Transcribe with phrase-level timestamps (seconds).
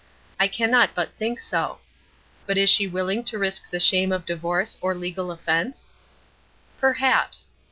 [0.39, 1.77] I cannot but think so.
[2.47, 5.91] But is she willing to risk the shame of divorce or legal offence?
[6.79, 7.51] Perhaps.